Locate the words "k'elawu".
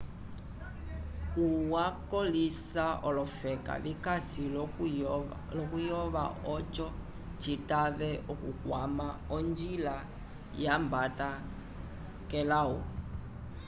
12.29-12.79